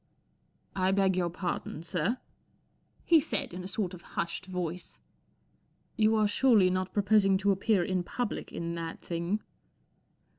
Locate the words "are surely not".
6.15-6.91